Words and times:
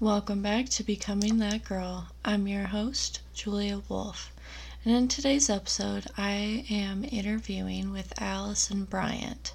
Welcome 0.00 0.42
back 0.42 0.68
to 0.68 0.84
Becoming 0.84 1.38
That 1.38 1.64
Girl. 1.64 2.06
I'm 2.24 2.46
your 2.46 2.66
host, 2.66 3.18
Julia 3.34 3.82
Wolf. 3.88 4.32
And 4.84 4.94
in 4.94 5.08
today's 5.08 5.50
episode, 5.50 6.06
I 6.16 6.64
am 6.70 7.02
interviewing 7.02 7.90
with 7.90 8.12
Allison 8.16 8.84
Bryant. 8.84 9.54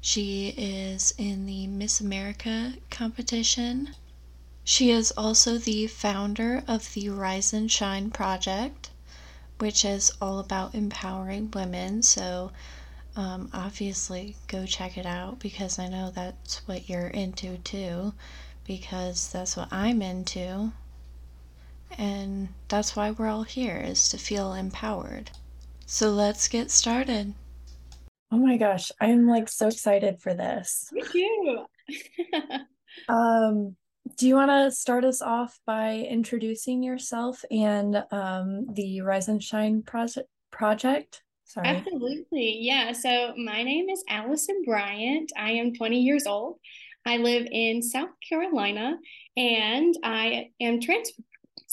She 0.00 0.54
is 0.56 1.12
in 1.18 1.44
the 1.44 1.66
Miss 1.66 2.00
America 2.00 2.76
competition. 2.90 3.94
She 4.64 4.90
is 4.90 5.12
also 5.18 5.58
the 5.58 5.86
founder 5.86 6.64
of 6.66 6.94
the 6.94 7.10
Rise 7.10 7.52
and 7.52 7.70
Shine 7.70 8.10
Project, 8.10 8.88
which 9.58 9.84
is 9.84 10.10
all 10.18 10.38
about 10.38 10.74
empowering 10.74 11.50
women. 11.50 12.02
So, 12.02 12.52
um, 13.16 13.50
obviously, 13.52 14.36
go 14.48 14.64
check 14.64 14.96
it 14.96 15.04
out 15.04 15.40
because 15.40 15.78
I 15.78 15.88
know 15.88 16.10
that's 16.10 16.66
what 16.66 16.88
you're 16.88 17.08
into 17.08 17.58
too 17.58 18.14
because 18.66 19.30
that's 19.30 19.56
what 19.56 19.68
I'm 19.72 20.02
into. 20.02 20.72
And 21.96 22.48
that's 22.68 22.96
why 22.96 23.12
we're 23.12 23.28
all 23.28 23.44
here 23.44 23.76
is 23.76 24.08
to 24.10 24.18
feel 24.18 24.54
empowered. 24.54 25.30
So 25.86 26.10
let's 26.10 26.48
get 26.48 26.70
started. 26.70 27.34
Oh 28.32 28.38
my 28.38 28.56
gosh, 28.56 28.90
I'm 29.00 29.28
like 29.28 29.48
so 29.48 29.68
excited 29.68 30.20
for 30.20 30.34
this. 30.34 30.88
Me 30.92 31.02
too. 31.12 31.64
um, 33.08 33.76
do 34.16 34.26
you 34.26 34.34
want 34.34 34.50
to 34.50 34.70
start 34.70 35.04
us 35.04 35.22
off 35.22 35.58
by 35.66 35.98
introducing 35.98 36.82
yourself 36.82 37.44
and 37.50 38.02
um, 38.10 38.66
the 38.74 39.00
Rise 39.02 39.28
and 39.28 39.42
Shine 39.42 39.82
project? 39.82 40.28
Project. 40.50 41.22
Sorry. 41.44 41.66
Absolutely. 41.68 42.58
Yeah. 42.60 42.92
So 42.92 43.34
my 43.36 43.62
name 43.62 43.88
is 43.88 44.04
Allison 44.08 44.62
Bryant. 44.64 45.32
I 45.36 45.52
am 45.52 45.74
20 45.74 46.00
years 46.00 46.26
old. 46.26 46.58
I 47.06 47.18
live 47.18 47.46
in 47.50 47.82
South 47.82 48.10
Carolina 48.26 48.98
and 49.36 49.94
I 50.02 50.50
am 50.60 50.80
transfer 50.80 51.22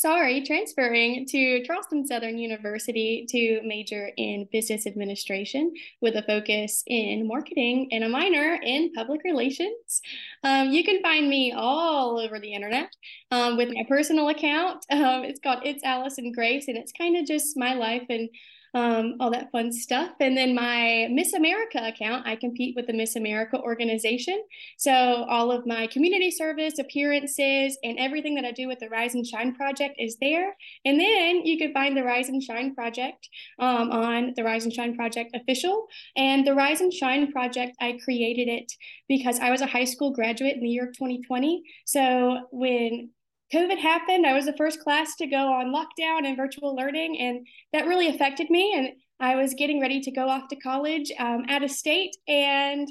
sorry, 0.02 0.44
transferring 0.44 1.28
to 1.28 1.64
Charleston 1.64 2.08
Southern 2.08 2.40
University 2.40 3.26
to 3.30 3.62
major 3.64 4.10
in 4.18 4.48
business 4.52 4.88
administration 4.88 5.72
with 6.02 6.16
a 6.16 6.24
focus 6.24 6.84
in 6.88 7.28
marketing 7.28 7.88
and 7.92 8.04
a 8.04 8.10
minor 8.10 8.58
in 8.64 8.92
public 8.94 9.22
relations. 9.24 10.02
Um, 10.44 10.72
you 10.72 10.84
can 10.84 11.04
find 11.04 11.30
me 11.30 11.52
all 11.52 12.20
over 12.20 12.40
the 12.40 12.52
internet 12.52 12.90
um, 13.30 13.58
with 13.58 13.70
my 13.70 13.84
personal 13.88 14.30
account. 14.30 14.84
Um, 14.90 15.24
it's 15.24 15.40
called 15.40 15.60
It's 15.64 15.84
Allison 15.84 16.32
Grace, 16.32 16.68
and 16.68 16.78
it's 16.78 16.92
kind 16.92 17.16
of 17.16 17.28
just 17.28 17.56
my 17.56 17.76
life 17.76 18.06
and 18.10 18.28
um, 18.74 19.16
all 19.20 19.32
that 19.32 19.52
fun 19.52 19.72
stuff. 19.72 20.12
And 20.20 20.38
then 20.38 20.56
my 20.56 21.08
Miss 21.12 21.34
America 21.34 21.86
account, 21.86 22.26
I 22.26 22.36
compete 22.36 22.76
with 22.76 22.88
the 22.88 22.94
Miss 22.94 23.16
America 23.16 23.60
organization. 23.60 24.42
So 24.78 24.92
all 24.92 25.52
of 25.52 25.66
my 25.66 25.88
community 25.88 26.32
service 26.32 26.80
appearances 26.80 27.78
and 27.84 28.00
everything 28.00 28.36
that 28.36 28.46
I 28.46 28.52
do 28.52 28.68
with 28.68 28.80
the 28.80 28.90
Rise 28.90 29.14
and 29.14 29.26
Shine 29.26 29.54
Project 29.56 29.96
is 30.00 30.18
there. 30.22 30.56
And 30.86 31.00
then 31.00 31.46
you 31.46 31.58
can 31.58 31.74
find 31.74 31.98
the 31.98 32.04
Rise 32.04 32.30
and 32.30 32.42
Shine 32.42 32.74
Project 32.74 33.28
um, 33.60 33.92
on 33.92 34.34
the 34.36 34.44
Rise 34.44 34.64
and 34.64 34.74
Shine 34.74 34.96
Project 34.96 35.36
official. 35.36 35.88
And 36.16 36.48
the 36.48 36.54
Rise 36.54 36.82
and 36.82 36.94
Shine 36.94 37.32
Project, 37.32 37.76
I 37.82 38.00
created 38.04 38.48
it 38.48 38.72
because 39.10 39.40
I 39.40 39.52
was 39.52 39.62
a 39.62 39.68
high 39.68 39.84
school 39.84 40.12
graduate 40.12 40.56
in 40.56 40.62
the 40.62 40.70
year 40.70 40.88
of 40.88 40.94
2020. 40.94 41.64
So 41.86 42.48
when 42.52 43.10
COVID 43.54 43.78
happened. 43.80 44.26
I 44.26 44.34
was 44.34 44.46
the 44.46 44.56
first 44.58 44.80
class 44.80 45.16
to 45.18 45.28
go 45.28 45.52
on 45.52 45.74
lockdown 45.74 46.26
and 46.26 46.38
virtual 46.38 46.76
learning, 46.76 47.20
and 47.20 47.46
that 47.74 47.86
really 47.86 48.08
affected 48.08 48.50
me. 48.50 48.74
And 48.76 48.90
I 49.20 49.36
was 49.36 49.54
getting 49.54 49.82
ready 49.82 50.00
to 50.02 50.12
go 50.12 50.30
off 50.30 50.48
to 50.50 50.56
college 50.56 51.12
um, 51.20 51.46
out 51.50 51.64
of 51.64 51.72
state, 51.72 52.16
and 52.28 52.88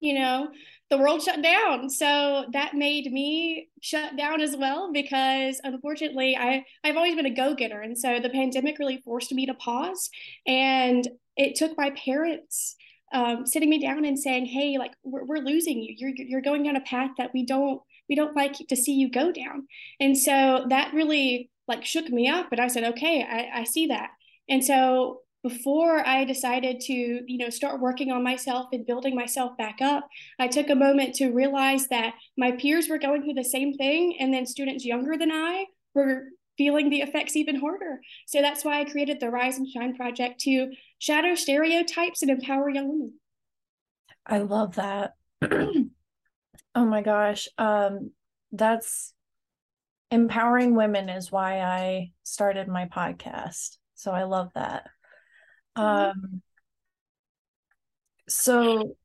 you 0.00 0.14
know, 0.14 0.48
the 0.90 0.98
world 0.98 1.22
shut 1.22 1.42
down. 1.42 1.88
So 1.88 2.46
that 2.52 2.74
made 2.74 3.12
me 3.12 3.68
shut 3.80 4.16
down 4.16 4.40
as 4.40 4.56
well 4.56 4.92
because 4.92 5.60
unfortunately, 5.64 6.36
I 6.36 6.64
I've 6.84 6.96
always 6.96 7.16
been 7.16 7.26
a 7.26 7.34
go 7.34 7.54
getter, 7.54 7.80
and 7.80 7.96
so 7.96 8.20
the 8.20 8.30
pandemic 8.30 8.78
really 8.78 9.00
forced 9.04 9.32
me 9.32 9.46
to 9.46 9.54
pause, 9.54 10.10
and 10.46 11.06
it 11.36 11.56
took 11.56 11.76
my 11.78 11.90
parents. 11.90 12.76
Um, 13.12 13.44
sitting 13.44 13.68
me 13.68 13.80
down 13.80 14.04
and 14.04 14.16
saying, 14.16 14.46
"Hey, 14.46 14.78
like 14.78 14.92
we're, 15.02 15.24
we're 15.24 15.38
losing 15.38 15.82
you. 15.82 15.94
You're 15.96 16.12
you're 16.16 16.42
going 16.42 16.62
down 16.62 16.76
a 16.76 16.80
path 16.82 17.10
that 17.18 17.32
we 17.34 17.44
don't 17.44 17.80
we 18.10 18.16
don't 18.16 18.36
like 18.36 18.54
to 18.54 18.76
see 18.76 18.94
you 18.94 19.08
go 19.08 19.32
down. 19.32 19.68
And 20.00 20.18
so 20.18 20.66
that 20.68 20.92
really 20.92 21.48
like 21.68 21.86
shook 21.86 22.10
me 22.10 22.28
up. 22.28 22.50
but 22.50 22.58
I 22.58 22.66
said, 22.66 22.84
okay, 22.84 23.22
I, 23.22 23.60
I 23.60 23.64
see 23.64 23.86
that. 23.86 24.10
And 24.48 24.62
so 24.62 25.20
before 25.44 26.06
I 26.06 26.24
decided 26.24 26.80
to, 26.80 26.92
you 26.92 27.38
know, 27.38 27.48
start 27.48 27.80
working 27.80 28.10
on 28.10 28.24
myself 28.24 28.66
and 28.72 28.84
building 28.84 29.14
myself 29.14 29.56
back 29.56 29.80
up, 29.80 30.06
I 30.38 30.48
took 30.48 30.68
a 30.68 30.74
moment 30.74 31.14
to 31.14 31.30
realize 31.30 31.86
that 31.88 32.14
my 32.36 32.50
peers 32.52 32.88
were 32.88 32.98
going 32.98 33.22
through 33.22 33.34
the 33.34 33.44
same 33.44 33.74
thing. 33.74 34.16
And 34.18 34.34
then 34.34 34.44
students 34.44 34.84
younger 34.84 35.16
than 35.16 35.30
I 35.30 35.66
were 35.94 36.24
feeling 36.58 36.90
the 36.90 37.00
effects 37.00 37.36
even 37.36 37.60
harder. 37.60 38.00
So 38.26 38.42
that's 38.42 38.64
why 38.64 38.80
I 38.80 38.84
created 38.84 39.20
the 39.20 39.30
Rise 39.30 39.56
and 39.56 39.68
Shine 39.68 39.94
Project 39.94 40.40
to 40.40 40.72
shatter 40.98 41.36
stereotypes 41.36 42.22
and 42.22 42.30
empower 42.30 42.68
young 42.68 42.88
women. 42.88 43.14
I 44.26 44.38
love 44.38 44.74
that. 44.74 45.14
Oh 46.74 46.84
my 46.84 47.02
gosh. 47.02 47.48
Um, 47.58 48.12
that's 48.52 49.12
empowering 50.10 50.74
women 50.74 51.08
is 51.08 51.30
why 51.30 51.60
I 51.60 52.12
started 52.22 52.68
my 52.68 52.86
podcast. 52.86 53.76
So 53.94 54.12
I 54.12 54.24
love 54.24 54.50
that. 54.54 54.88
Mm-hmm. 55.76 56.10
Um, 56.10 56.42
so 58.28 58.96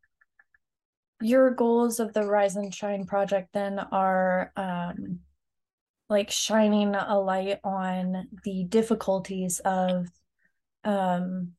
your 1.22 1.52
goals 1.52 2.00
of 2.00 2.14
the 2.14 2.24
Rise 2.24 2.56
and 2.56 2.74
Shine 2.74 3.06
project 3.06 3.50
then 3.54 3.80
are 3.80 4.52
um, 4.56 5.20
like 6.10 6.30
shining 6.30 6.94
a 6.96 7.20
light 7.20 7.60
on 7.64 8.28
the 8.44 8.66
difficulties 8.66 9.60
of 9.60 10.08
um, 10.84 11.54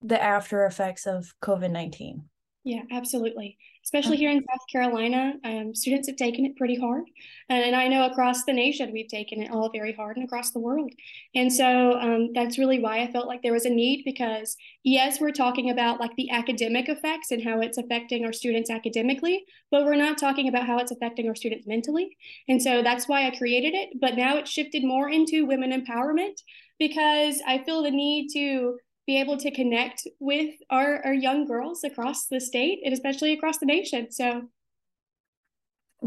the 0.00 0.22
after 0.22 0.64
effects 0.64 1.06
of 1.06 1.34
COVID 1.42 1.70
19. 1.70 2.24
Yeah, 2.68 2.82
absolutely. 2.90 3.56
Especially 3.82 4.18
here 4.18 4.30
in 4.30 4.44
South 4.44 4.66
Carolina, 4.70 5.32
um, 5.42 5.74
students 5.74 6.06
have 6.06 6.18
taken 6.18 6.44
it 6.44 6.54
pretty 6.54 6.78
hard. 6.78 7.04
And 7.48 7.74
I 7.74 7.88
know 7.88 8.04
across 8.04 8.44
the 8.44 8.52
nation, 8.52 8.92
we've 8.92 9.08
taken 9.08 9.40
it 9.40 9.50
all 9.50 9.70
very 9.72 9.94
hard 9.94 10.18
and 10.18 10.26
across 10.26 10.50
the 10.50 10.58
world. 10.58 10.92
And 11.34 11.50
so 11.50 11.98
um, 11.98 12.28
that's 12.34 12.58
really 12.58 12.78
why 12.78 13.00
I 13.00 13.10
felt 13.10 13.26
like 13.26 13.40
there 13.40 13.54
was 13.54 13.64
a 13.64 13.70
need 13.70 14.02
because, 14.04 14.54
yes, 14.84 15.18
we're 15.18 15.30
talking 15.30 15.70
about 15.70 15.98
like 15.98 16.14
the 16.16 16.28
academic 16.28 16.90
effects 16.90 17.30
and 17.30 17.42
how 17.42 17.62
it's 17.62 17.78
affecting 17.78 18.26
our 18.26 18.34
students 18.34 18.68
academically, 18.68 19.46
but 19.70 19.86
we're 19.86 19.94
not 19.94 20.18
talking 20.18 20.46
about 20.46 20.66
how 20.66 20.76
it's 20.76 20.92
affecting 20.92 21.26
our 21.26 21.34
students 21.34 21.66
mentally. 21.66 22.18
And 22.48 22.62
so 22.62 22.82
that's 22.82 23.08
why 23.08 23.26
I 23.26 23.34
created 23.34 23.72
it. 23.72 23.98
But 23.98 24.14
now 24.14 24.36
it's 24.36 24.50
shifted 24.50 24.84
more 24.84 25.08
into 25.08 25.46
women 25.46 25.72
empowerment 25.72 26.42
because 26.78 27.40
I 27.46 27.64
feel 27.64 27.82
the 27.82 27.90
need 27.90 28.28
to 28.34 28.76
be 29.08 29.18
able 29.18 29.38
to 29.38 29.50
connect 29.50 30.06
with 30.20 30.54
our, 30.68 31.00
our 31.02 31.14
young 31.14 31.46
girls 31.46 31.82
across 31.82 32.26
the 32.26 32.38
state 32.38 32.80
and 32.84 32.92
especially 32.92 33.32
across 33.32 33.56
the 33.56 33.64
nation. 33.64 34.12
So 34.12 34.42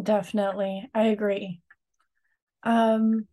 definitely, 0.02 0.88
I 0.94 1.06
agree. 1.06 1.62
Um, 2.62 3.28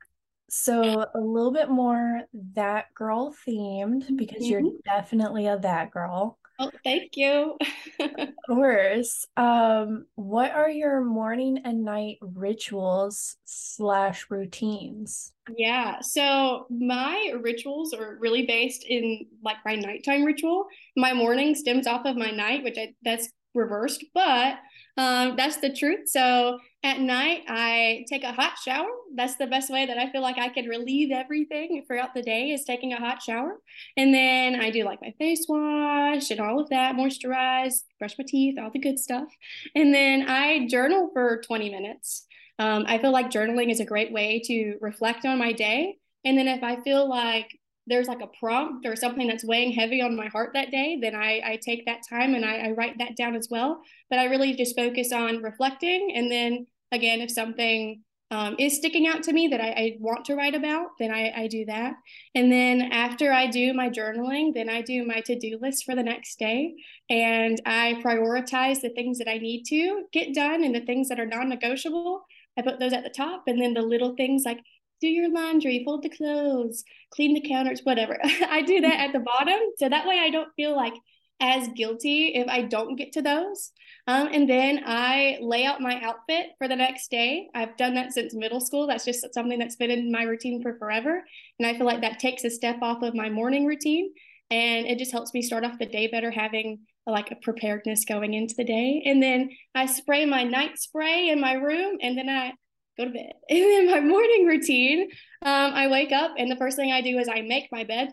so 0.49 1.05
a 1.15 1.21
little 1.21 1.53
bit 1.53 1.69
more 1.69 2.23
that 2.55 2.87
girl 2.95 3.35
themed 3.47 4.17
because 4.17 4.43
mm-hmm. 4.43 4.51
you're 4.51 4.73
definitely 4.87 5.47
a 5.49 5.59
that 5.59 5.91
girl. 5.91 6.39
Oh, 6.59 6.73
thank 6.83 7.17
you. 7.17 7.57
of 8.01 8.29
course. 8.49 9.25
Um, 9.37 10.07
what 10.17 10.51
are 10.51 10.69
your 10.69 11.01
morning 11.03 11.61
and 11.65 11.85
night 11.85 12.19
rituals 12.21 13.37
slash 13.45 14.27
routines? 14.29 15.33
Yeah, 15.57 16.01
so 16.01 16.67
my 16.69 17.33
rituals 17.41 17.95
are 17.95 18.17
really 18.19 18.45
based 18.45 18.85
in 18.89 19.27
like 19.43 19.59
my 19.65 19.77
nighttime 19.77 20.25
ritual. 20.25 20.67
My 20.97 21.13
morning 21.15 21.55
stems 21.55 21.87
off 21.87 22.05
of 22.05 22.17
my 22.17 22.31
night, 22.33 22.65
which 22.65 22.77
I 22.77 22.95
that's 23.03 23.29
reversed, 23.55 24.05
but 24.13 24.57
um, 24.99 25.37
that's 25.37 25.59
the 25.59 25.73
truth. 25.73 26.09
So 26.09 26.59
at 26.83 26.99
night, 26.99 27.45
I 27.47 28.05
take 28.09 28.25
a 28.25 28.33
hot 28.33 28.59
shower. 28.59 28.89
That's 29.15 29.37
the 29.37 29.47
best 29.47 29.71
way 29.71 29.87
that 29.87 29.97
I 29.97 30.11
feel 30.11 30.23
like 30.23 30.39
I 30.39 30.49
can 30.49 30.67
relieve 30.67 31.13
everything 31.13 31.85
throughout 31.87 32.15
the 32.15 32.23
day 32.23 32.51
is 32.51 32.65
taking 32.65 32.93
a 32.93 32.99
hot 32.99 33.23
shower. 33.23 33.61
And 33.97 34.13
then 34.13 34.61
I 34.61 34.71
do 34.71 34.85
like 34.85 35.01
my 35.01 35.15
face 35.17 35.47
wash 35.49 36.33
and 36.33 36.41
all 36.41 36.59
of 36.59 36.69
that, 36.71 36.97
moisturize, 36.97 37.85
brush 38.01 38.19
my 38.19 38.25
teeth, 38.27 38.59
all 38.61 38.71
the 38.73 38.81
good 38.81 38.99
stuff. 38.99 39.29
And 39.77 39.95
then 39.95 40.29
I 40.29 40.67
journal 40.67 41.11
for 41.13 41.43
20 41.47 41.71
minutes. 41.71 42.27
Um, 42.59 42.85
I 42.89 42.99
feel 42.99 43.13
like 43.13 43.31
journaling 43.31 43.71
is 43.71 43.79
a 43.79 43.85
great 43.85 44.13
way 44.13 44.43
to 44.47 44.79
reflect 44.81 45.25
on 45.25 45.39
my 45.39 45.53
day. 45.53 45.97
And 46.25 46.37
then 46.37 46.49
if 46.49 46.65
I 46.65 46.81
feel 46.83 47.09
like 47.09 47.57
there's 47.89 48.09
like 48.09 48.21
a 48.21 48.39
prompt 48.39 48.87
or 48.87 48.97
something 48.97 49.27
that's 49.27 49.45
weighing 49.45 49.73
heavy 49.73 50.01
on 50.01 50.17
my 50.17 50.29
heart 50.29 50.51
that 50.55 50.71
day, 50.71 50.99
then 51.01 51.15
I, 51.15 51.41
I 51.45 51.61
take 51.63 51.87
that 51.87 52.03
time 52.09 52.35
and 52.35 52.45
I, 52.45 52.69
I 52.69 52.71
write 52.73 52.99
that 52.99 53.17
down 53.17 53.35
as 53.35 53.49
well. 53.51 53.81
But 54.11 54.19
I 54.19 54.25
really 54.25 54.55
just 54.55 54.77
focus 54.77 55.13
on 55.13 55.43
reflecting. 55.43 56.13
And 56.15 56.31
then 56.31 56.67
again, 56.93 57.21
if 57.21 57.31
something 57.31 58.03
um, 58.31 58.57
is 58.59 58.77
sticking 58.77 59.07
out 59.07 59.23
to 59.23 59.33
me 59.33 59.49
that 59.49 59.61
I, 59.61 59.69
I, 59.69 59.97
want 60.01 60.27
to 60.27 60.35
write 60.35 60.55
about, 60.55 60.89
then 60.99 61.11
I, 61.11 61.33
I 61.35 61.47
do 61.47 61.65
that. 61.65 61.95
And 62.35 62.53
then 62.53 62.83
after 62.93 63.33
I 63.33 63.47
do 63.47 63.73
my 63.73 63.89
journaling, 63.89 64.53
then 64.53 64.69
I 64.69 64.83
do 64.83 65.07
my 65.07 65.21
to 65.23 65.39
do 65.39 65.59
list 65.63 65.85
for 65.85 65.95
the 65.95 66.03
next 66.03 66.39
day. 66.39 66.75
And 67.09 67.59
I 67.65 68.03
prioritize 68.05 68.83
the 68.83 68.91
things 68.91 69.17
that 69.19 69.31
I 69.31 69.39
need 69.39 69.65
to 69.69 70.05
get 70.13 70.35
done 70.35 70.63
and 70.63 70.75
the 70.75 70.85
things 70.85 71.09
that 71.09 71.19
are 71.19 71.27
non 71.27 71.49
negotiable. 71.49 72.23
I 72.59 72.63
put 72.63 72.79
those 72.79 72.93
at 72.93 73.03
the 73.03 73.11
top. 73.11 73.45
And 73.47 73.63
then 73.63 73.73
the 73.73 73.81
little 73.81 74.15
things 74.15 74.43
like 74.45 74.61
do 75.01 75.09
your 75.09 75.31
laundry, 75.31 75.83
fold 75.85 76.03
the 76.03 76.09
clothes, 76.09 76.85
clean 77.11 77.35
the 77.35 77.49
counters, 77.49 77.81
whatever. 77.85 78.19
I 78.25 78.63
do 78.63 78.81
that 78.81 79.01
at 79.01 79.13
the 79.13 79.21
bottom. 79.21 79.59
So 79.79 79.89
that 79.89 80.07
way 80.07 80.19
I 80.19 80.31
don't 80.31 80.53
feel 80.57 80.75
like 80.75 80.95
as 81.41 81.69
guilty 81.69 82.35
if 82.35 82.49
I 82.49 82.63
don't 82.63 82.97
get 82.97 83.13
to 83.13 83.23
those. 83.23 83.71
Um, 84.07 84.29
and 84.33 84.49
then 84.49 84.83
I 84.85 85.39
lay 85.41 85.65
out 85.65 85.81
my 85.81 86.01
outfit 86.01 86.47
for 86.59 86.67
the 86.67 86.77
next 86.77 87.11
day. 87.11 87.49
I've 87.55 87.77
done 87.77 87.95
that 87.95 88.13
since 88.13 88.35
middle 88.35 88.61
school. 88.61 88.87
That's 88.87 89.05
just 89.05 89.33
something 89.33 89.59
that's 89.59 89.77
been 89.77 89.91
in 89.91 90.11
my 90.11 90.23
routine 90.23 90.63
for 90.63 90.77
forever. 90.79 91.23
And 91.59 91.69
I 91.69 91.77
feel 91.77 91.87
like 91.87 92.01
that 92.01 92.19
takes 92.19 92.45
a 92.45 92.51
step 92.51 92.79
off 92.83 93.03
of 93.03 93.15
my 93.15 93.31
morning 93.31 93.67
routine. 93.67 94.13
And 94.51 94.87
it 94.87 94.99
just 94.99 95.13
helps 95.13 95.35
me 95.35 95.43
start 95.43 95.65
off 95.65 95.79
the 95.79 95.87
day 95.87 96.09
better, 96.09 96.31
having 96.31 96.81
like 97.07 97.31
a 97.31 97.37
preparedness 97.37 98.05
going 98.05 98.35
into 98.35 98.55
the 98.57 98.65
day. 98.65 99.03
And 99.05 99.23
then 99.23 99.51
I 99.75 99.87
spray 99.87 100.25
my 100.27 100.43
night 100.43 100.79
spray 100.79 101.29
in 101.29 101.41
my 101.41 101.53
room 101.53 101.99
and 102.01 102.17
then 102.17 102.29
I 102.29 102.53
go 102.99 103.05
to 103.05 103.11
bed. 103.11 103.33
And 103.51 103.63
then 103.63 103.91
my 103.91 104.01
morning 104.01 104.47
routine, 104.47 105.09
um, 105.43 105.73
I 105.75 105.89
wake 105.89 106.13
up 106.13 106.33
and 106.37 106.51
the 106.51 106.57
first 106.57 106.77
thing 106.77 106.93
I 106.93 107.01
do 107.01 107.19
is 107.19 107.29
I 107.29 107.43
make 107.43 107.69
my 107.73 107.85
bed. 107.85 108.11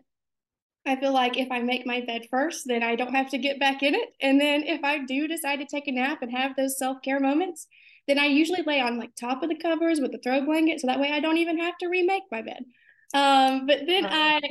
I 0.88 0.96
feel 0.98 1.14
like 1.14 1.36
if 1.38 1.52
I 1.52 1.62
make 1.62 1.86
my 1.86 2.02
bed 2.02 2.28
first, 2.30 2.64
then 2.68 2.84
I 2.84 2.96
don't 2.96 3.16
have 3.16 3.32
to 3.32 3.40
get 3.40 3.60
back 3.60 3.82
in 3.82 3.96
it. 3.96 4.10
And 4.22 4.40
then 4.40 4.64
if 4.64 4.84
I 4.84 5.00
do 5.04 5.28
decide 5.28 5.58
to 5.58 5.66
take 5.66 5.88
a 5.88 5.92
nap 5.92 6.20
and 6.22 6.32
have 6.32 6.56
those 6.56 6.78
self 6.78 7.02
care 7.02 7.20
moments, 7.20 7.68
then 8.08 8.20
I 8.20 8.26
usually 8.26 8.62
lay 8.62 8.80
on 8.80 9.00
like 9.00 9.16
top 9.20 9.42
of 9.42 9.50
the 9.50 9.58
covers 9.58 10.00
with 10.00 10.12
the 10.12 10.20
throw 10.20 10.46
blanket. 10.46 10.80
So 10.80 10.88
that 10.88 11.00
way 11.00 11.12
I 11.12 11.20
don't 11.20 11.38
even 11.38 11.58
have 11.58 11.76
to 11.80 11.88
remake 11.88 12.24
my 12.32 12.44
bed. 12.44 12.64
Um, 13.16 13.66
but 13.66 13.80
then 13.88 14.06
oh, 14.06 14.10
I 14.12 14.42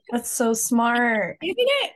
that's 0.10 0.30
so 0.30 0.52
smart. 0.52 1.38
Isn't 1.42 1.56
it? 1.58 1.92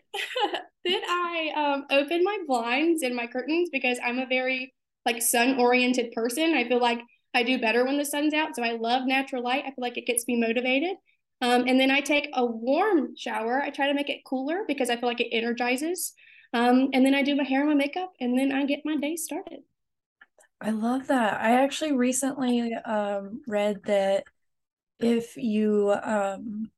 then 0.85 1.01
I 1.09 1.53
um 1.57 1.87
open 1.91 2.25
my 2.25 2.39
blinds 2.47 3.03
and 3.03 3.15
my 3.15 3.27
curtains 3.27 3.69
because 3.73 3.99
I'm 4.05 4.19
a 4.19 4.27
very 4.27 4.75
like 5.07 5.23
sun 5.23 5.59
oriented 5.59 6.13
person. 6.13 6.55
I 6.55 6.67
feel 6.67 6.81
like 6.81 7.01
I 7.35 7.43
do 7.43 7.59
better 7.59 7.85
when 7.85 7.99
the 7.99 8.05
sun's 8.05 8.33
out. 8.33 8.55
So 8.57 8.63
I 8.63 8.73
love 8.73 9.07
natural 9.07 9.43
light. 9.43 9.65
I 9.67 9.71
feel 9.71 9.83
like 9.83 9.99
it 9.99 10.07
gets 10.07 10.27
me 10.27 10.37
motivated. 10.41 10.97
Um, 11.41 11.67
and 11.67 11.79
then 11.79 11.91
I 11.91 12.01
take 12.01 12.29
a 12.33 12.47
warm 12.47 13.17
shower. 13.17 13.61
I 13.61 13.71
try 13.71 13.89
to 13.89 13.95
make 13.95 14.09
it 14.09 14.25
cooler 14.25 14.65
because 14.67 14.89
I 14.89 14.97
feel 14.97 15.09
like 15.09 15.21
it 15.21 15.29
energizes. 15.33 16.15
Um, 16.53 16.91
and 16.93 17.05
then 17.05 17.15
I 17.15 17.23
do 17.23 17.35
my 17.35 17.43
hair 17.43 17.61
and 17.61 17.69
my 17.69 17.75
makeup, 17.75 18.13
and 18.21 18.39
then 18.39 18.53
I 18.53 18.65
get 18.65 18.83
my 18.85 18.97
day 18.97 19.17
started. 19.17 19.61
I 20.61 20.71
love 20.71 21.09
that. 21.09 21.41
I 21.41 21.63
actually 21.63 21.93
recently 21.93 22.73
um, 22.73 23.43
read 23.49 23.83
that 23.87 24.25
if 25.01 25.37
you 25.37 25.93
um, 26.01 26.71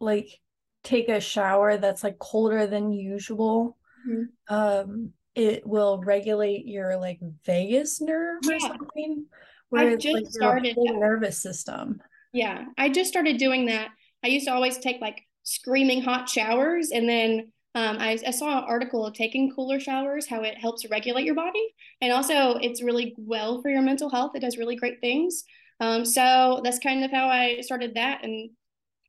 like 0.00 0.40
take 0.82 1.08
a 1.08 1.20
shower 1.20 1.76
that's 1.76 2.02
like 2.02 2.18
colder 2.18 2.66
than 2.66 2.92
usual, 2.92 3.78
mm-hmm. 4.06 5.04
It 5.34 5.66
will 5.66 6.00
regulate 6.00 6.66
your 6.66 6.96
like 6.96 7.18
vagus 7.44 8.00
nerve 8.00 8.40
yeah. 8.44 8.56
or 8.56 8.60
something. 8.60 9.26
Where 9.70 9.88
I 9.88 9.96
just 9.96 10.14
like 10.14 10.26
started 10.28 10.76
nervous 10.78 11.38
system. 11.38 12.00
Yeah, 12.32 12.66
I 12.78 12.88
just 12.88 13.10
started 13.10 13.38
doing 13.38 13.66
that. 13.66 13.88
I 14.24 14.28
used 14.28 14.46
to 14.46 14.52
always 14.52 14.78
take 14.78 15.00
like 15.00 15.22
screaming 15.42 16.02
hot 16.02 16.28
showers, 16.28 16.90
and 16.90 17.08
then 17.08 17.52
um, 17.74 17.96
I, 17.98 18.18
I, 18.24 18.30
saw 18.30 18.58
an 18.58 18.64
article 18.64 19.04
of 19.04 19.14
taking 19.14 19.52
cooler 19.52 19.80
showers, 19.80 20.28
how 20.28 20.42
it 20.42 20.56
helps 20.56 20.88
regulate 20.88 21.24
your 21.24 21.34
body, 21.34 21.74
and 22.00 22.12
also 22.12 22.56
it's 22.56 22.82
really 22.82 23.14
well 23.18 23.60
for 23.62 23.68
your 23.68 23.82
mental 23.82 24.08
health. 24.08 24.32
It 24.34 24.40
does 24.40 24.56
really 24.56 24.76
great 24.76 25.00
things. 25.00 25.44
Um, 25.80 26.04
so 26.04 26.60
that's 26.62 26.78
kind 26.78 27.04
of 27.04 27.10
how 27.10 27.26
I 27.26 27.60
started 27.62 27.94
that, 27.94 28.24
and 28.24 28.50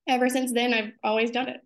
ever 0.07 0.29
since 0.29 0.51
then, 0.51 0.73
I've 0.73 0.91
always 1.03 1.31
done 1.31 1.49
it. 1.49 1.61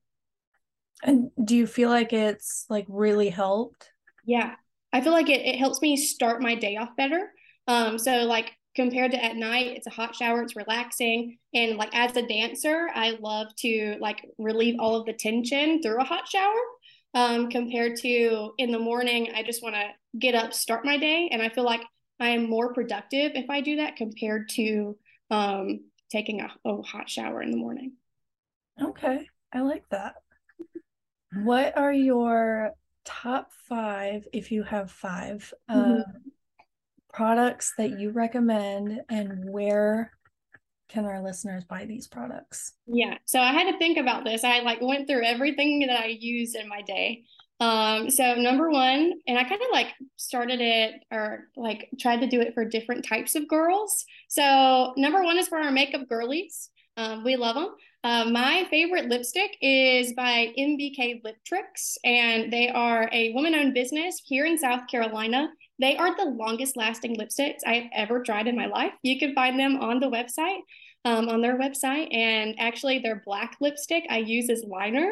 And 1.02 1.32
do 1.42 1.56
you 1.56 1.68
feel 1.68 1.90
like 1.90 2.12
it's 2.12 2.66
like 2.70 2.86
really 2.90 3.30
helped? 3.30 3.90
Yeah, 4.30 4.54
I 4.94 5.02
feel 5.02 5.12
like 5.12 5.30
it, 5.30 5.46
it 5.46 5.58
helps 5.58 5.82
me 5.82 5.98
start 5.98 6.40
my 6.42 6.54
day 6.54 6.78
off 6.78 6.96
better. 6.96 7.32
Um, 7.68 7.98
so 7.98 8.26
like 8.26 8.52
compared 8.76 9.12
to 9.12 9.24
at 9.24 9.36
night 9.36 9.76
it's 9.76 9.88
a 9.88 9.92
hot 9.92 10.16
shower 10.16 10.44
it's 10.44 10.56
relaxing. 10.56 11.38
And 11.54 11.78
like 11.78 11.90
as 11.94 12.16
a 12.16 12.28
dancer 12.28 12.90
i 12.94 13.18
love 13.20 13.48
to 13.60 13.98
like 14.00 14.24
relieve 14.38 14.76
all 14.80 14.96
of 14.96 15.06
the 15.06 15.14
tension 15.14 15.82
through 15.82 16.00
a 16.00 16.04
hot 16.04 16.28
shower. 16.28 16.62
Um, 17.16 17.50
compared 17.50 17.98
to 18.02 18.52
in 18.60 18.72
the 18.72 18.78
morning 18.78 19.32
i 19.34 19.42
just 19.42 19.64
want 19.64 19.74
to 19.74 19.88
get 20.20 20.36
up 20.36 20.54
start 20.54 20.86
my 20.86 20.96
day 20.96 21.28
and 21.32 21.42
i 21.42 21.50
feel 21.50 21.64
like 21.64 21.82
i 22.20 22.28
am 22.28 22.48
more 22.48 22.72
productive 22.72 23.32
if 23.34 23.50
i 23.50 23.62
do 23.62 23.78
that 23.78 23.96
compared 23.96 24.48
to 24.50 24.96
um, 25.32 25.80
taking 26.12 26.42
a, 26.42 26.50
a 26.66 26.82
hot 26.84 27.10
shower 27.10 27.42
in 27.42 27.50
the 27.50 27.58
morning. 27.58 27.94
Okay. 28.82 29.28
I 29.54 29.62
like 29.62 29.84
that. 29.90 30.16
What 31.34 31.78
are 31.78 31.94
your 31.94 32.72
top 33.10 33.52
five 33.68 34.28
if 34.32 34.52
you 34.52 34.62
have 34.62 34.92
5 34.92 35.54
mm-hmm. 35.70 36.00
uh, 36.00 36.04
products 37.12 37.74
that 37.78 38.00
you 38.00 38.12
recommend 38.12 39.02
and 39.10 39.50
where 39.50 40.12
can 40.90 41.06
our 41.06 41.22
listeners 41.22 41.64
buy 41.66 41.86
these 41.86 42.08
products? 42.08 42.74
Yeah. 42.86 43.18
So 43.26 43.40
I 43.40 43.52
had 43.52 43.72
to 43.72 43.78
think 43.80 43.98
about 43.98 44.26
this. 44.26 44.44
I 44.44 44.60
like 44.60 44.80
went 44.82 45.08
through 45.08 45.24
everything 45.24 45.80
that 45.88 46.00
I 46.00 46.08
use 46.08 46.56
in 46.56 46.70
my 46.70 46.84
day. 46.84 47.24
Um, 47.60 48.10
so 48.10 48.36
number 48.36 48.70
one, 48.70 49.14
and 49.28 49.38
I 49.38 49.44
kind 49.44 49.62
of 49.62 49.68
like 49.72 49.88
started 50.16 50.62
it 50.62 50.94
or 51.12 51.48
like 51.58 51.90
tried 52.00 52.22
to 52.22 52.28
do 52.28 52.42
it 52.42 52.54
for 52.54 52.64
different 52.64 53.06
types 53.06 53.36
of 53.36 53.48
girls. 53.48 54.06
So 54.30 54.94
number 54.98 55.24
one 55.24 55.38
is 55.38 55.48
for 55.48 55.58
our 55.58 55.72
makeup 55.72 56.08
girlies. 56.08 56.70
Um, 57.00 57.24
we 57.24 57.38
love 57.38 57.56
them. 57.56 57.76
Uh, 58.04 58.26
my 58.26 58.68
favorite 58.70 59.08
lipstick 59.08 59.56
is 59.62 60.12
by 60.14 60.54
MBK 60.58 61.24
Lip 61.24 61.38
Tricks, 61.46 61.98
and 62.04 62.52
they 62.52 62.68
are 62.68 63.10
a 63.14 63.32
woman 63.32 63.56
owned 63.56 63.74
business 63.74 64.22
here 64.26 64.46
in 64.46 64.58
South 64.58 64.82
Carolina. 64.92 65.48
They 65.80 65.96
are 65.96 66.14
the 66.14 66.26
longest 66.26 66.76
lasting 66.76 67.16
lipsticks 67.16 67.60
I've 67.66 67.88
ever 67.94 68.22
tried 68.22 68.48
in 68.48 68.58
my 68.58 68.66
life. 68.66 68.92
You 69.02 69.18
can 69.18 69.34
find 69.34 69.58
them 69.58 69.78
on 69.78 70.02
the 70.02 70.10
website, 70.10 70.60
um, 71.06 71.30
on 71.30 71.42
their 71.42 71.58
website. 71.58 72.14
And 72.14 72.54
actually, 72.60 73.00
their 73.00 73.24
black 73.26 73.56
lipstick 73.62 74.04
I 74.10 74.18
use 74.18 74.50
as 74.50 74.66
liner 74.68 75.10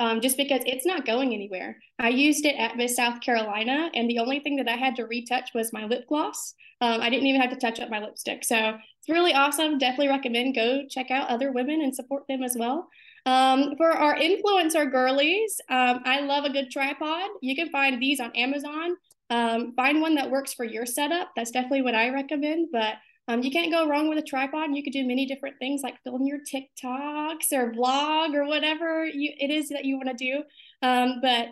um, 0.00 0.20
just 0.20 0.36
because 0.36 0.62
it's 0.66 0.86
not 0.86 1.06
going 1.06 1.34
anywhere. 1.34 1.78
I 1.98 2.08
used 2.08 2.44
it 2.46 2.56
at 2.56 2.76
Miss 2.76 2.96
South 2.96 3.20
Carolina, 3.20 3.90
and 3.94 4.08
the 4.08 4.18
only 4.18 4.40
thing 4.40 4.56
that 4.56 4.68
I 4.68 4.76
had 4.76 4.96
to 4.96 5.06
retouch 5.06 5.50
was 5.54 5.72
my 5.72 5.84
lip 5.84 6.06
gloss. 6.08 6.54
Um, 6.80 7.00
I 7.00 7.10
didn't 7.10 7.26
even 7.26 7.40
have 7.40 7.50
to 7.50 7.56
touch 7.56 7.80
up 7.80 7.90
my 7.90 7.98
lipstick. 7.98 8.44
So 8.44 8.78
really 9.08 9.32
awesome. 9.32 9.78
Definitely 9.78 10.08
recommend 10.08 10.54
go 10.54 10.82
check 10.88 11.10
out 11.10 11.28
other 11.28 11.52
women 11.52 11.80
and 11.82 11.94
support 11.94 12.24
them 12.28 12.42
as 12.42 12.56
well. 12.58 12.88
Um, 13.26 13.74
for 13.76 13.90
our 13.90 14.16
influencer 14.16 14.90
girlies, 14.90 15.60
um, 15.68 16.00
I 16.04 16.20
love 16.20 16.44
a 16.44 16.50
good 16.50 16.70
tripod. 16.70 17.30
You 17.42 17.54
can 17.54 17.70
find 17.70 18.00
these 18.00 18.20
on 18.20 18.34
Amazon. 18.34 18.96
Um, 19.30 19.74
find 19.76 20.00
one 20.00 20.14
that 20.14 20.30
works 20.30 20.54
for 20.54 20.64
your 20.64 20.86
setup. 20.86 21.32
That's 21.36 21.50
definitely 21.50 21.82
what 21.82 21.94
I 21.94 22.08
recommend. 22.10 22.68
But 22.72 22.94
um, 23.28 23.42
you 23.42 23.50
can't 23.50 23.70
go 23.70 23.86
wrong 23.86 24.08
with 24.08 24.18
a 24.18 24.22
tripod. 24.22 24.74
You 24.74 24.82
could 24.82 24.94
do 24.94 25.06
many 25.06 25.26
different 25.26 25.56
things 25.58 25.82
like 25.82 26.02
film 26.02 26.24
your 26.24 26.38
TikToks 26.38 27.52
or 27.52 27.72
vlog 27.72 28.34
or 28.34 28.46
whatever 28.46 29.04
you, 29.04 29.32
it 29.38 29.50
is 29.50 29.68
that 29.68 29.84
you 29.84 29.96
want 29.96 30.08
to 30.08 30.24
do. 30.24 30.42
Um, 30.80 31.18
but 31.20 31.48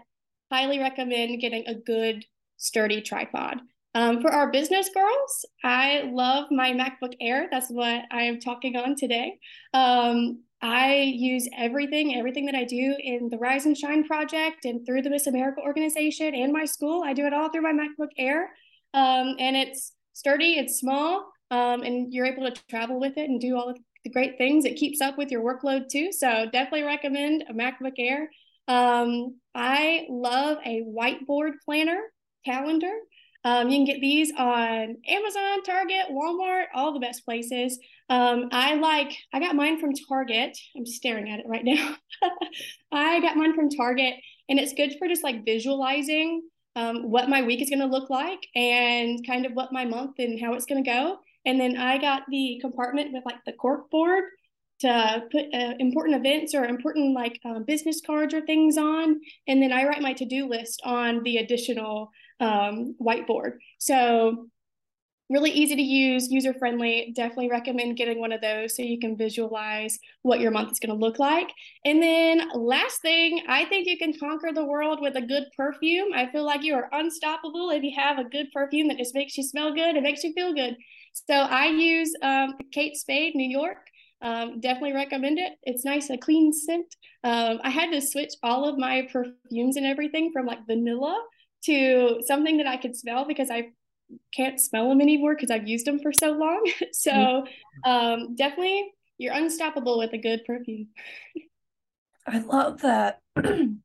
highly 0.50 0.78
recommend 0.78 1.40
getting 1.40 1.66
a 1.66 1.75
good, 1.75 2.25
sturdy 2.56 3.02
tripod. 3.02 3.60
Um, 3.96 4.20
for 4.20 4.30
our 4.30 4.50
business 4.50 4.90
girls, 4.92 5.46
I 5.64 6.10
love 6.12 6.48
my 6.50 6.72
MacBook 6.72 7.14
Air. 7.18 7.48
That's 7.50 7.70
what 7.70 8.02
I 8.10 8.24
am 8.24 8.40
talking 8.40 8.76
on 8.76 8.94
today. 8.94 9.38
Um, 9.72 10.42
I 10.60 11.14
use 11.16 11.48
everything, 11.56 12.14
everything 12.14 12.44
that 12.44 12.54
I 12.54 12.64
do 12.64 12.94
in 12.98 13.30
the 13.30 13.38
Rise 13.38 13.64
and 13.64 13.74
Shine 13.74 14.04
project 14.04 14.66
and 14.66 14.84
through 14.84 15.00
the 15.00 15.08
Miss 15.08 15.26
America 15.26 15.62
organization 15.62 16.34
and 16.34 16.52
my 16.52 16.66
school. 16.66 17.04
I 17.06 17.14
do 17.14 17.24
it 17.24 17.32
all 17.32 17.48
through 17.48 17.62
my 17.62 17.72
MacBook 17.72 18.10
Air. 18.18 18.50
Um, 18.92 19.36
and 19.38 19.56
it's 19.56 19.92
sturdy, 20.12 20.58
it's 20.58 20.78
small, 20.78 21.32
um, 21.50 21.82
and 21.82 22.12
you're 22.12 22.26
able 22.26 22.50
to 22.50 22.62
travel 22.68 23.00
with 23.00 23.16
it 23.16 23.30
and 23.30 23.40
do 23.40 23.56
all 23.56 23.72
the 24.04 24.10
great 24.10 24.36
things. 24.36 24.66
It 24.66 24.76
keeps 24.76 25.00
up 25.00 25.16
with 25.16 25.30
your 25.30 25.42
workload 25.42 25.88
too. 25.88 26.12
So 26.12 26.44
definitely 26.52 26.82
recommend 26.82 27.44
a 27.48 27.54
MacBook 27.54 27.94
Air. 27.98 28.28
Um, 28.68 29.36
I 29.54 30.04
love 30.10 30.58
a 30.66 30.82
whiteboard 30.82 31.52
planner 31.64 32.02
calendar. 32.44 32.92
Um, 33.46 33.70
you 33.70 33.78
can 33.78 33.84
get 33.84 34.00
these 34.00 34.32
on 34.36 34.96
Amazon, 35.06 35.62
Target, 35.62 36.06
Walmart, 36.10 36.64
all 36.74 36.92
the 36.92 36.98
best 36.98 37.24
places. 37.24 37.78
Um, 38.10 38.48
I 38.50 38.74
like, 38.74 39.16
I 39.32 39.38
got 39.38 39.54
mine 39.54 39.78
from 39.78 39.92
Target. 40.08 40.58
I'm 40.76 40.84
staring 40.84 41.30
at 41.30 41.38
it 41.38 41.46
right 41.46 41.64
now. 41.64 41.94
I 42.92 43.20
got 43.20 43.36
mine 43.36 43.54
from 43.54 43.70
Target, 43.70 44.14
and 44.48 44.58
it's 44.58 44.74
good 44.74 44.96
for 44.98 45.06
just 45.06 45.22
like 45.22 45.44
visualizing 45.44 46.42
um, 46.74 47.08
what 47.08 47.28
my 47.28 47.42
week 47.42 47.62
is 47.62 47.70
going 47.70 47.78
to 47.78 47.86
look 47.86 48.10
like 48.10 48.44
and 48.56 49.24
kind 49.24 49.46
of 49.46 49.52
what 49.52 49.72
my 49.72 49.84
month 49.84 50.16
and 50.18 50.40
how 50.40 50.54
it's 50.54 50.66
going 50.66 50.82
to 50.82 50.90
go. 50.90 51.18
And 51.44 51.60
then 51.60 51.76
I 51.76 51.98
got 51.98 52.22
the 52.28 52.58
compartment 52.60 53.12
with 53.12 53.24
like 53.24 53.44
the 53.46 53.52
cork 53.52 53.92
board 53.92 54.24
to 54.80 55.23
put 55.33 55.45
uh, 55.54 55.75
important 55.78 56.16
events 56.16 56.54
or 56.54 56.64
important 56.64 57.14
like 57.14 57.40
um, 57.45 57.64
business 57.64 58.00
cards 58.04 58.35
or 58.35 58.40
things 58.42 58.76
on. 58.76 59.21
And 59.49 59.62
then 59.62 59.73
I 59.73 59.85
write 59.85 60.02
my 60.02 60.12
to 60.14 60.25
do 60.25 60.49
list 60.49 60.83
on 60.85 61.23
the 61.23 61.38
additional 61.38 62.11
um, 62.40 62.95
whiteboard. 63.00 63.54
So 63.78 64.49
really 65.28 65.50
easy 65.50 65.75
to 65.75 65.83
use, 65.83 66.30
user 66.30 66.54
friendly. 66.54 67.12
Definitely 67.14 67.50
recommend 67.50 67.97
getting 67.97 68.21
one 68.21 68.33
of 68.33 68.40
those 68.40 68.76
so 68.76 68.83
you 68.83 68.99
can 68.99 69.16
visualize 69.16 69.99
what 70.23 70.40
your 70.40 70.50
month 70.50 70.71
is 70.73 70.78
going 70.78 70.97
to 70.97 71.04
look 71.04 71.18
like. 71.18 71.50
And 71.85 72.02
then, 72.02 72.49
last 72.54 73.02
thing, 73.02 73.42
I 73.49 73.64
think 73.64 73.88
you 73.88 73.99
can 73.99 74.14
conquer 74.18 74.52
the 74.54 74.64
world 74.64 75.00
with 75.00 75.16
a 75.16 75.23
good 75.23 75.45
perfume. 75.56 76.12
I 76.14 76.30
feel 76.30 76.45
like 76.45 76.62
you 76.62 76.75
are 76.75 76.88
unstoppable 76.92 77.71
if 77.71 77.83
you 77.83 77.92
have 77.97 78.18
a 78.18 78.28
good 78.28 78.47
perfume 78.52 78.88
that 78.88 78.99
just 78.99 79.14
makes 79.14 79.37
you 79.37 79.42
smell 79.42 79.75
good, 79.75 79.97
it 79.97 80.02
makes 80.02 80.23
you 80.23 80.33
feel 80.33 80.54
good. 80.54 80.76
So, 81.12 81.35
I 81.35 81.66
use 81.66 82.12
um, 82.23 82.54
Kate 82.73 82.97
Spade, 82.97 83.35
New 83.35 83.49
York. 83.49 83.78
Um, 84.23 84.61
definitely 84.61 84.94
recommend 84.94 85.38
it. 85.38 85.52
It's 85.62 85.85
nice, 85.85 86.11
a 86.11 86.16
clean 86.16 86.52
scent. 86.52 86.87
Um, 87.23 87.61
I 87.62 87.70
had 87.70 87.90
to 87.90 88.00
switch 88.00 88.32
all 88.42 88.68
of 88.68 88.78
my 88.78 89.08
perfumes 89.12 89.76
and 89.76 89.87
everything 89.87 90.30
from 90.32 90.46
like 90.46 90.66
vanilla 90.66 91.23
to 91.64 92.23
something 92.26 92.56
that 92.58 92.66
I 92.66 92.76
could 92.76 92.96
smell 92.96 93.26
because 93.26 93.50
I 93.50 93.68
can't 94.32 94.61
smell 94.61 94.88
them 94.88 95.00
anymore 95.00 95.35
because 95.35 95.50
I've 95.50 95.68
used 95.68 95.87
them 95.87 95.99
for 95.99 96.12
so 96.12 96.32
long. 96.32 96.70
so 96.92 97.11
mm-hmm. 97.11 97.90
um, 97.90 98.35
definitely, 98.37 98.92
you're 99.18 99.35
unstoppable 99.35 99.99
with 99.99 100.12
a 100.12 100.18
good 100.18 100.44
perfume. 100.44 100.88
I 102.26 102.38
love 102.38 102.80
that. 102.82 103.20
Hang 103.37 103.80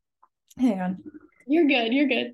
on. 0.58 1.04
You're 1.48 1.68
good. 1.68 1.94
You're 1.94 2.08
good. 2.08 2.34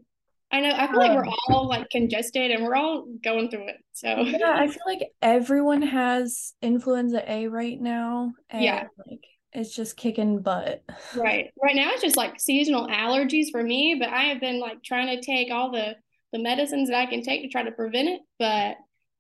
I 0.52 0.62
know. 0.62 0.74
I 0.74 0.88
feel 0.88 0.98
like 0.98 1.12
we're 1.12 1.26
um, 1.26 1.34
all 1.50 1.68
like 1.68 1.90
congested 1.90 2.52
and 2.52 2.64
we're 2.64 2.76
all 2.76 3.06
going 3.24 3.50
through 3.50 3.68
it. 3.68 3.78
So 3.92 4.08
yeah, 4.08 4.56
I 4.58 4.68
feel 4.68 4.84
like 4.86 5.02
everyone 5.22 5.82
has 5.82 6.54
influenza 6.62 7.30
A 7.30 7.48
right 7.48 7.80
now. 7.80 8.32
And 8.50 8.64
yeah. 8.64 8.88
Like 9.06 9.24
it's 9.52 9.76
just 9.76 9.98
kicking 9.98 10.40
butt. 10.42 10.84
Right. 11.16 11.52
Right 11.62 11.76
now 11.76 11.92
it's 11.92 12.02
just 12.02 12.18
like 12.18 12.40
seasonal 12.40 12.88
allergies 12.88 13.48
for 13.52 13.62
me, 13.62 13.98
but 14.00 14.10
I 14.10 14.24
have 14.24 14.40
been 14.40 14.60
like 14.60 14.84
trying 14.84 15.08
to 15.16 15.22
take 15.22 15.52
all 15.52 15.72
the 15.72 15.96
the 16.34 16.40
medicines 16.40 16.90
that 16.90 16.98
I 16.98 17.06
can 17.06 17.24
take 17.24 17.42
to 17.42 17.50
try 17.50 17.64
to 17.64 17.72
prevent 17.72 18.10
it, 18.10 18.22
but 18.40 18.46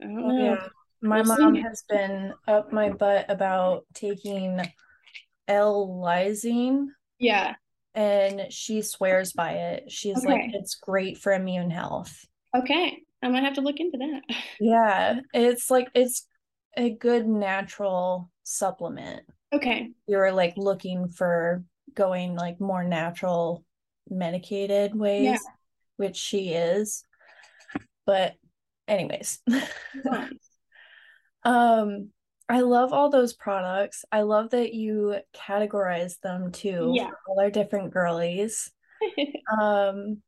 I 0.02 0.06
don't 0.06 0.20
oh, 0.20 0.28
know. 0.28 0.44
Yeah. 0.54 0.68
My 1.02 1.22
we'll 1.22 1.38
mom 1.38 1.56
has 1.56 1.84
been 1.88 2.34
up 2.48 2.72
my 2.72 2.90
butt 2.90 3.26
about 3.30 3.86
taking 3.94 4.62
L-lysine. 5.48 6.88
Yeah. 7.20 7.56
And 7.98 8.54
she 8.54 8.82
swears 8.82 9.34
by 9.34 9.52
it. 9.54 9.92
She's 9.92 10.18
okay. 10.18 10.32
like, 10.32 10.54
it's 10.54 10.76
great 10.76 11.18
for 11.18 11.34
immune 11.34 11.72
health. 11.72 12.26
Okay. 12.56 13.02
I'm 13.24 13.32
gonna 13.32 13.44
have 13.44 13.56
to 13.56 13.62
look 13.62 13.80
into 13.80 13.98
that. 13.98 14.22
Yeah. 14.60 15.20
It's 15.34 15.70
like 15.72 15.90
it's 15.96 16.28
a 16.78 16.92
good 16.92 17.28
natural 17.28 18.30
supplement. 18.44 19.24
Okay. 19.52 19.92
You're 20.06 20.32
like 20.32 20.54
looking 20.56 21.10
for 21.10 21.64
going 21.96 22.36
like 22.36 22.62
more 22.62 22.84
natural 22.84 23.66
medicated 24.10 24.96
ways. 24.96 25.24
Yeah 25.24 25.38
which 25.98 26.16
she 26.16 26.50
is. 26.50 27.04
But 28.06 28.36
anyways. 28.88 29.40
um 31.44 32.10
I 32.50 32.62
love 32.62 32.94
all 32.94 33.10
those 33.10 33.34
products. 33.34 34.06
I 34.12 34.22
love 34.22 34.52
that 34.52 34.74
you 34.74 35.18
categorize 35.36 36.20
them 36.22 36.52
too. 36.52 36.94
Yeah. 36.96 37.12
all 37.28 37.40
our 37.40 37.50
different 37.50 37.92
girlies. 37.92 38.72
um 39.62 40.22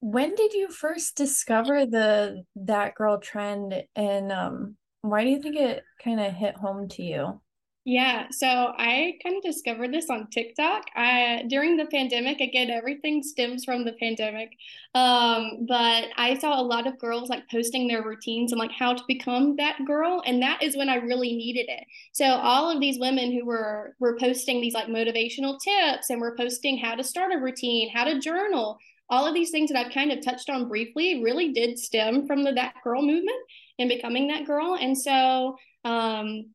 when 0.00 0.34
did 0.36 0.52
you 0.52 0.70
first 0.70 1.16
discover 1.16 1.84
the 1.84 2.44
that 2.54 2.94
girl 2.94 3.18
trend 3.18 3.82
and 3.96 4.30
um 4.30 4.76
why 5.00 5.24
do 5.24 5.30
you 5.30 5.40
think 5.40 5.56
it 5.56 5.82
kind 6.02 6.20
of 6.20 6.32
hit 6.32 6.56
home 6.56 6.88
to 6.88 7.02
you? 7.02 7.40
Yeah, 7.90 8.26
so 8.30 8.46
I 8.46 9.14
kind 9.22 9.38
of 9.38 9.42
discovered 9.42 9.94
this 9.94 10.10
on 10.10 10.26
TikTok. 10.28 10.84
I 10.94 11.44
during 11.48 11.78
the 11.78 11.86
pandemic, 11.86 12.38
again, 12.38 12.68
everything 12.68 13.22
stems 13.22 13.64
from 13.64 13.86
the 13.86 13.94
pandemic. 13.94 14.50
Um, 14.94 15.64
but 15.66 16.04
I 16.18 16.36
saw 16.38 16.60
a 16.60 16.62
lot 16.62 16.86
of 16.86 16.98
girls 16.98 17.30
like 17.30 17.48
posting 17.50 17.88
their 17.88 18.02
routines 18.02 18.52
and 18.52 18.58
like 18.58 18.72
how 18.72 18.92
to 18.92 19.02
become 19.08 19.56
that 19.56 19.78
girl, 19.86 20.22
and 20.26 20.42
that 20.42 20.62
is 20.62 20.76
when 20.76 20.90
I 20.90 20.96
really 20.96 21.34
needed 21.34 21.70
it. 21.70 21.84
So 22.12 22.26
all 22.26 22.70
of 22.70 22.78
these 22.78 22.98
women 22.98 23.32
who 23.32 23.46
were 23.46 23.96
were 24.00 24.18
posting 24.18 24.60
these 24.60 24.74
like 24.74 24.88
motivational 24.88 25.58
tips 25.58 26.10
and 26.10 26.20
were 26.20 26.36
posting 26.36 26.76
how 26.76 26.94
to 26.94 27.02
start 27.02 27.32
a 27.32 27.38
routine, 27.38 27.88
how 27.88 28.04
to 28.04 28.20
journal, 28.20 28.78
all 29.08 29.26
of 29.26 29.32
these 29.32 29.50
things 29.50 29.70
that 29.70 29.78
I've 29.78 29.94
kind 29.94 30.12
of 30.12 30.22
touched 30.22 30.50
on 30.50 30.68
briefly 30.68 31.22
really 31.22 31.54
did 31.54 31.78
stem 31.78 32.26
from 32.26 32.44
the 32.44 32.52
that 32.52 32.74
girl 32.84 33.00
movement 33.00 33.40
and 33.78 33.88
becoming 33.88 34.28
that 34.28 34.44
girl. 34.44 34.76
And 34.78 34.96
so 34.98 35.56
um 35.84 36.50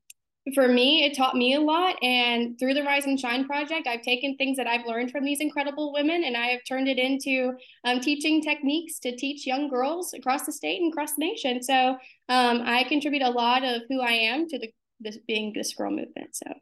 for 0.53 0.67
me, 0.67 1.05
it 1.05 1.15
taught 1.15 1.35
me 1.35 1.53
a 1.53 1.61
lot. 1.61 1.95
And 2.03 2.59
through 2.59 2.73
the 2.73 2.83
Rise 2.83 3.05
and 3.05 3.19
Shine 3.19 3.45
project, 3.45 3.87
I've 3.87 4.01
taken 4.01 4.35
things 4.35 4.57
that 4.57 4.67
I've 4.67 4.85
learned 4.85 5.11
from 5.11 5.23
these 5.23 5.39
incredible 5.39 5.93
women 5.93 6.25
and 6.25 6.35
I 6.35 6.47
have 6.47 6.61
turned 6.67 6.89
it 6.89 6.99
into 6.99 7.53
um, 7.85 8.01
teaching 8.01 8.41
techniques 8.41 8.99
to 8.99 9.15
teach 9.15 9.47
young 9.47 9.69
girls 9.69 10.13
across 10.13 10.45
the 10.45 10.51
state 10.51 10.81
and 10.81 10.91
across 10.91 11.13
the 11.15 11.25
nation. 11.25 11.63
So 11.63 11.91
um, 12.29 12.61
I 12.65 12.83
contribute 12.83 13.21
a 13.21 13.29
lot 13.29 13.63
of 13.63 13.83
who 13.89 14.01
I 14.01 14.11
am 14.11 14.47
to 14.49 14.59
the 14.59 14.71
this 14.99 15.17
being 15.27 15.53
this 15.53 15.73
girl 15.73 15.91
movement. 15.91 16.35
So 16.35 16.53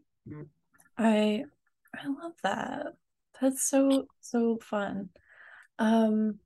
I 0.98 1.46
I 1.96 2.08
love 2.08 2.34
that. 2.44 2.94
That's 3.40 3.64
so 3.64 4.06
so 4.20 4.60
fun. 4.62 5.10
Um, 5.80 6.40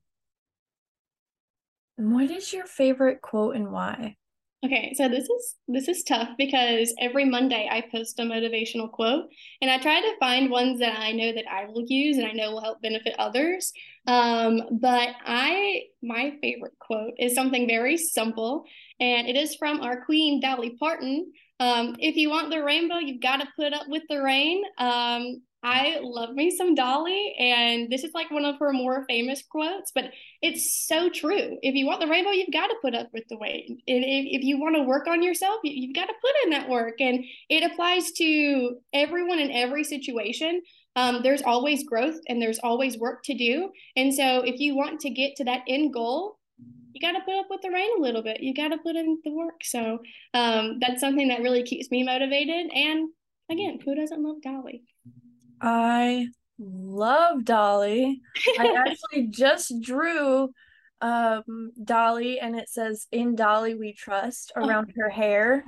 what 1.96 2.30
is 2.30 2.52
your 2.52 2.66
favorite 2.66 3.20
quote 3.22 3.56
and 3.56 3.70
why? 3.72 4.16
Okay, 4.64 4.94
so 4.96 5.08
this 5.08 5.28
is 5.28 5.54
this 5.68 5.86
is 5.86 6.02
tough 6.02 6.30
because 6.38 6.92
every 6.98 7.26
Monday 7.26 7.68
I 7.70 7.82
post 7.92 8.18
a 8.18 8.22
motivational 8.22 8.90
quote, 8.90 9.26
and 9.60 9.70
I 9.70 9.78
try 9.78 10.00
to 10.00 10.18
find 10.18 10.50
ones 10.50 10.80
that 10.80 10.98
I 10.98 11.12
know 11.12 11.32
that 11.32 11.44
I 11.48 11.66
will 11.66 11.84
use 11.86 12.16
and 12.16 12.26
I 12.26 12.32
know 12.32 12.52
will 12.52 12.62
help 12.62 12.80
benefit 12.80 13.14
others. 13.18 13.72
Um, 14.06 14.62
but 14.80 15.10
I 15.24 15.82
my 16.02 16.32
favorite 16.40 16.72
quote 16.78 17.12
is 17.18 17.34
something 17.34 17.68
very 17.68 17.98
simple, 17.98 18.64
and 18.98 19.28
it 19.28 19.36
is 19.36 19.54
from 19.56 19.82
our 19.82 20.04
queen 20.04 20.40
Dolly 20.40 20.76
Parton. 20.80 21.32
Um, 21.60 21.94
if 21.98 22.16
you 22.16 22.30
want 22.30 22.50
the 22.50 22.64
rainbow, 22.64 22.96
you've 22.96 23.22
got 23.22 23.36
to 23.36 23.48
put 23.56 23.74
up 23.74 23.88
with 23.88 24.04
the 24.08 24.22
rain. 24.22 24.62
Um, 24.78 25.42
I 25.66 25.98
love 26.00 26.32
me 26.32 26.56
some 26.56 26.76
Dolly, 26.76 27.34
and 27.40 27.90
this 27.90 28.04
is 28.04 28.14
like 28.14 28.30
one 28.30 28.44
of 28.44 28.56
her 28.60 28.72
more 28.72 29.04
famous 29.08 29.42
quotes, 29.42 29.90
but 29.92 30.12
it's 30.40 30.86
so 30.86 31.10
true. 31.10 31.58
If 31.60 31.74
you 31.74 31.86
want 31.86 32.00
the 32.00 32.06
rainbow, 32.06 32.30
you've 32.30 32.52
got 32.52 32.68
to 32.68 32.76
put 32.80 32.94
up 32.94 33.08
with 33.12 33.24
the 33.28 33.36
wait. 33.36 33.68
And 33.68 33.80
if, 34.04 34.26
if 34.40 34.42
you 34.44 34.60
want 34.60 34.76
to 34.76 34.84
work 34.84 35.08
on 35.08 35.24
yourself, 35.24 35.58
you, 35.64 35.88
have 35.88 36.06
got 36.06 36.06
to 36.06 36.20
put 36.22 36.30
in 36.44 36.50
that 36.50 36.68
work. 36.68 37.00
And 37.00 37.24
it 37.50 37.68
applies 37.68 38.12
to 38.12 38.76
everyone 38.92 39.40
in 39.40 39.50
every 39.50 39.82
situation. 39.82 40.62
Um, 40.94 41.24
there's 41.24 41.42
always 41.42 41.82
growth 41.82 42.20
and 42.28 42.40
there's 42.40 42.60
always 42.60 42.96
work 42.96 43.24
to 43.24 43.34
do. 43.34 43.70
And 43.96 44.14
so 44.14 44.42
if 44.44 44.60
you 44.60 44.76
want 44.76 45.00
to 45.00 45.10
get 45.10 45.34
to 45.38 45.44
that 45.46 45.62
end 45.66 45.92
goal, 45.92 46.38
you 46.92 47.00
got 47.00 47.18
to 47.18 47.24
put 47.24 47.40
up 47.40 47.46
with 47.50 47.62
the 47.62 47.72
rain 47.72 47.90
a 47.98 48.02
little 48.02 48.22
bit. 48.22 48.40
You 48.40 48.54
got 48.54 48.68
to 48.68 48.78
put 48.78 48.94
in 48.94 49.18
the 49.24 49.32
work. 49.32 49.64
So 49.64 49.98
um, 50.32 50.78
that's 50.80 51.00
something 51.00 51.26
that 51.26 51.42
really 51.42 51.64
keeps 51.64 51.90
me 51.90 52.04
motivated. 52.04 52.70
And 52.72 53.08
again, 53.50 53.80
who 53.84 53.96
doesn't 53.96 54.22
love 54.22 54.42
Dolly? 54.42 54.84
I 55.60 56.28
love 56.58 57.44
Dolly. 57.44 58.20
I 58.58 58.84
actually 58.88 59.28
just 59.28 59.72
drew 59.80 60.50
um 61.02 61.72
Dolly 61.84 62.40
and 62.40 62.56
it 62.56 62.70
says 62.70 63.06
in 63.12 63.34
Dolly 63.34 63.74
we 63.74 63.92
trust 63.92 64.52
oh. 64.56 64.66
around 64.66 64.92
her 64.96 65.10
hair. 65.10 65.64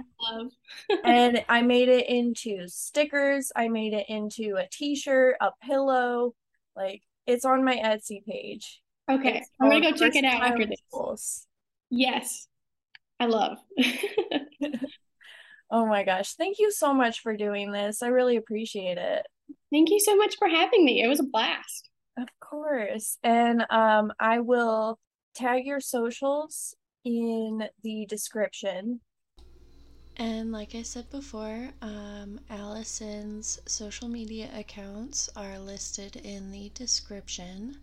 and 1.04 1.44
I 1.48 1.62
made 1.62 1.88
it 1.88 2.08
into 2.08 2.66
stickers, 2.68 3.52
I 3.54 3.68
made 3.68 3.92
it 3.92 4.06
into 4.08 4.56
a 4.56 4.66
t-shirt, 4.70 5.36
a 5.40 5.50
pillow. 5.62 6.34
Like 6.74 7.02
it's 7.26 7.44
on 7.44 7.64
my 7.64 7.76
Etsy 7.76 8.24
page. 8.24 8.80
Okay. 9.10 9.38
It's 9.38 9.50
I'm 9.60 9.70
going 9.70 9.82
to 9.82 9.90
go 9.90 9.96
check 9.96 10.16
it 10.16 10.24
out 10.24 10.42
after 10.42 10.66
this. 10.66 11.46
Yes. 11.90 12.46
I 13.20 13.26
love. 13.26 13.58
oh 15.70 15.86
my 15.86 16.04
gosh. 16.04 16.34
Thank 16.34 16.58
you 16.58 16.70
so 16.70 16.94
much 16.94 17.20
for 17.20 17.36
doing 17.36 17.72
this. 17.72 18.02
I 18.02 18.08
really 18.08 18.36
appreciate 18.36 18.98
it. 18.98 19.26
Thank 19.70 19.90
you 19.90 20.00
so 20.00 20.16
much 20.16 20.36
for 20.38 20.48
having 20.48 20.84
me. 20.84 21.02
It 21.02 21.08
was 21.08 21.20
a 21.20 21.24
blast. 21.24 21.90
Of 22.16 22.28
course. 22.40 23.18
And 23.22 23.64
um, 23.70 24.12
I 24.18 24.40
will 24.40 24.98
tag 25.34 25.66
your 25.66 25.80
socials 25.80 26.74
in 27.04 27.68
the 27.82 28.06
description. 28.06 29.00
And 30.16 30.50
like 30.50 30.74
I 30.74 30.82
said 30.82 31.08
before, 31.10 31.68
um, 31.80 32.40
Allison's 32.50 33.60
social 33.66 34.08
media 34.08 34.50
accounts 34.52 35.30
are 35.36 35.60
listed 35.60 36.16
in 36.16 36.50
the 36.50 36.72
description, 36.74 37.76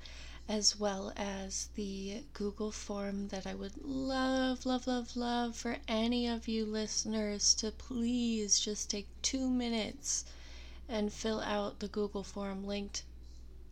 as 0.50 0.78
well 0.78 1.14
as 1.16 1.70
the 1.76 2.24
Google 2.34 2.72
form 2.72 3.30
that 3.30 3.48
I 3.48 3.56
would 3.56 3.78
love, 3.82 4.66
love, 4.66 4.86
love, 4.86 5.16
love 5.16 5.56
for 5.56 5.78
any 5.88 6.28
of 6.28 6.50
you 6.50 6.66
listeners 6.66 7.54
to 7.56 7.72
please 7.72 8.60
just 8.60 8.90
take 8.90 9.08
two 9.22 9.50
minutes 9.50 10.26
and 10.88 11.12
fill 11.12 11.42
out 11.42 11.80
the 11.80 11.88
Google 11.88 12.24
form 12.24 12.66
linked 12.66 13.04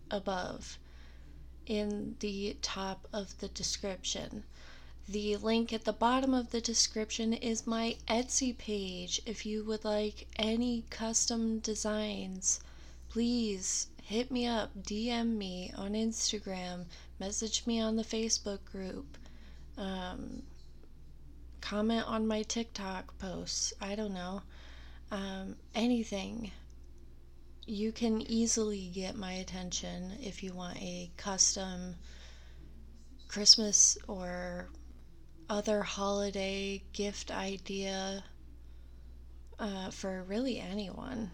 above 0.09 0.77
in 1.65 2.15
the 2.19 2.57
top 2.61 3.07
of 3.13 3.37
the 3.39 3.47
description. 3.49 4.43
The 5.07 5.35
link 5.37 5.73
at 5.73 5.83
the 5.85 5.93
bottom 5.93 6.33
of 6.33 6.51
the 6.51 6.61
description 6.61 7.33
is 7.33 7.67
my 7.67 7.97
Etsy 8.07 8.57
page. 8.57 9.21
If 9.25 9.45
you 9.45 9.63
would 9.65 9.83
like 9.83 10.27
any 10.37 10.83
custom 10.89 11.59
designs, 11.59 12.61
please 13.09 13.87
hit 14.01 14.31
me 14.31 14.45
up, 14.45 14.71
DM 14.81 15.35
me 15.37 15.71
on 15.75 15.91
Instagram, 15.93 16.85
message 17.19 17.65
me 17.65 17.79
on 17.79 17.95
the 17.95 18.03
Facebook 18.03 18.63
group. 18.65 19.17
Um, 19.77 20.43
comment 21.61 22.07
on 22.07 22.27
my 22.27 22.43
TikTok 22.43 23.17
posts. 23.19 23.73
I 23.81 23.95
don't 23.95 24.13
know. 24.13 24.41
Um, 25.11 25.55
anything. 25.75 26.51
You 27.65 27.93
can 27.93 28.21
easily 28.21 28.89
get 28.93 29.15
my 29.15 29.33
attention 29.33 30.17
if 30.21 30.43
you 30.43 30.53
want 30.53 30.77
a 30.77 31.11
custom 31.15 31.95
Christmas 33.29 33.97
or 34.07 34.69
other 35.49 35.81
holiday 35.81 36.83
gift 36.91 37.31
idea 37.31 38.25
uh, 39.59 39.91
for 39.91 40.23
really 40.23 40.59
anyone. 40.59 41.31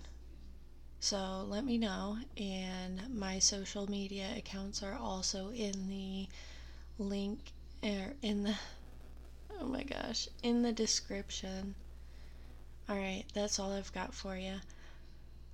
So 1.00 1.46
let 1.48 1.64
me 1.64 1.78
know, 1.78 2.18
and 2.38 3.02
my 3.18 3.40
social 3.40 3.90
media 3.90 4.28
accounts 4.38 4.84
are 4.84 4.96
also 4.96 5.50
in 5.50 5.88
the 5.88 6.28
link 6.98 7.40
er, 7.84 8.14
in 8.22 8.44
the 8.44 8.56
oh 9.60 9.66
my 9.66 9.84
gosh 9.84 10.28
in 10.44 10.62
the 10.62 10.74
description. 10.74 11.74
All 12.88 12.98
right, 12.98 13.24
that's 13.34 13.58
all 13.60 13.72
I've 13.72 13.94
got 13.94 14.14
for 14.14 14.36
you. 14.38 14.60